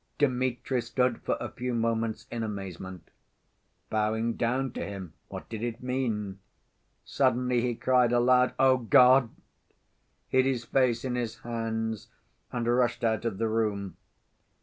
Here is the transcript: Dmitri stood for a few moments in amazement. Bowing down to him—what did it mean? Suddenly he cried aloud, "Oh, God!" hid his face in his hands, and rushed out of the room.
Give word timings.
Dmitri 0.17 0.81
stood 0.81 1.21
for 1.21 1.37
a 1.39 1.49
few 1.51 1.75
moments 1.75 2.25
in 2.31 2.41
amazement. 2.41 3.11
Bowing 3.91 4.33
down 4.33 4.71
to 4.71 4.83
him—what 4.83 5.47
did 5.47 5.61
it 5.61 5.83
mean? 5.83 6.39
Suddenly 7.05 7.61
he 7.61 7.75
cried 7.75 8.11
aloud, 8.11 8.55
"Oh, 8.57 8.77
God!" 8.77 9.29
hid 10.27 10.45
his 10.47 10.65
face 10.65 11.05
in 11.05 11.13
his 11.13 11.41
hands, 11.41 12.07
and 12.51 12.65
rushed 12.65 13.03
out 13.03 13.25
of 13.25 13.37
the 13.37 13.47
room. 13.47 13.95